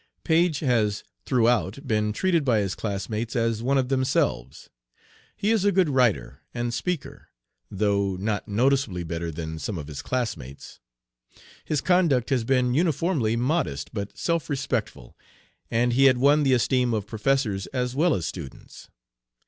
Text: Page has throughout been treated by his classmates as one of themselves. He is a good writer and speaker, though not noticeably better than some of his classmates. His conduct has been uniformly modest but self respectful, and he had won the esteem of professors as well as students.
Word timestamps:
Page 0.23 0.61
has 0.61 1.03
throughout 1.27 1.85
been 1.85 2.11
treated 2.11 2.43
by 2.43 2.57
his 2.57 2.73
classmates 2.73 3.35
as 3.35 3.61
one 3.61 3.77
of 3.77 3.89
themselves. 3.89 4.67
He 5.35 5.51
is 5.51 5.63
a 5.63 5.71
good 5.71 5.89
writer 5.89 6.41
and 6.55 6.73
speaker, 6.73 7.27
though 7.69 8.15
not 8.15 8.47
noticeably 8.47 9.03
better 9.03 9.29
than 9.29 9.59
some 9.59 9.77
of 9.77 9.85
his 9.85 10.01
classmates. 10.01 10.79
His 11.65 11.81
conduct 11.81 12.31
has 12.31 12.43
been 12.43 12.73
uniformly 12.73 13.35
modest 13.35 13.93
but 13.93 14.17
self 14.17 14.49
respectful, 14.49 15.15
and 15.69 15.93
he 15.93 16.05
had 16.05 16.17
won 16.17 16.41
the 16.41 16.53
esteem 16.53 16.95
of 16.95 17.05
professors 17.05 17.67
as 17.67 17.95
well 17.95 18.15
as 18.15 18.25
students. 18.25 18.89